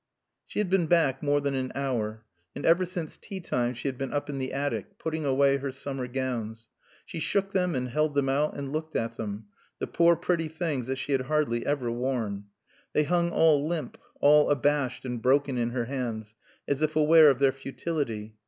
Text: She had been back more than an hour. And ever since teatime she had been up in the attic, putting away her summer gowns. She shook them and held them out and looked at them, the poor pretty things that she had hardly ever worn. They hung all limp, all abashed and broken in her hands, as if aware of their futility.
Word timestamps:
She 0.47 0.57
had 0.57 0.67
been 0.71 0.87
back 0.87 1.21
more 1.21 1.39
than 1.39 1.53
an 1.53 1.71
hour. 1.75 2.25
And 2.55 2.65
ever 2.65 2.85
since 2.85 3.17
teatime 3.19 3.75
she 3.75 3.87
had 3.87 3.99
been 3.99 4.11
up 4.11 4.31
in 4.31 4.39
the 4.39 4.51
attic, 4.51 4.97
putting 4.97 5.25
away 5.25 5.57
her 5.57 5.71
summer 5.71 6.07
gowns. 6.07 6.69
She 7.05 7.19
shook 7.19 7.51
them 7.51 7.75
and 7.75 7.87
held 7.87 8.15
them 8.15 8.27
out 8.27 8.57
and 8.57 8.73
looked 8.73 8.95
at 8.95 9.11
them, 9.15 9.45
the 9.77 9.85
poor 9.85 10.15
pretty 10.15 10.47
things 10.47 10.87
that 10.87 10.95
she 10.95 11.11
had 11.11 11.21
hardly 11.21 11.63
ever 11.67 11.91
worn. 11.91 12.45
They 12.93 13.03
hung 13.03 13.29
all 13.29 13.67
limp, 13.67 13.99
all 14.19 14.49
abashed 14.49 15.05
and 15.05 15.21
broken 15.21 15.55
in 15.59 15.69
her 15.69 15.85
hands, 15.85 16.33
as 16.67 16.81
if 16.81 16.95
aware 16.95 17.29
of 17.29 17.37
their 17.37 17.51
futility. 17.51 18.37